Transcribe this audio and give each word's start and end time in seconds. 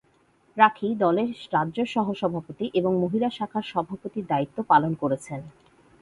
রাখি 0.57 0.87
দলের 0.95 1.29
রাজ্য 1.53 1.77
সহ-সভাপতি 1.85 2.65
এবং 2.73 2.91
মহিলা 2.99 3.29
শাখার 3.29 3.65
সভাপতির 3.67 4.25
দায়িত্ব 4.25 4.57
পালন 4.63 4.91
করছেন। 4.95 5.41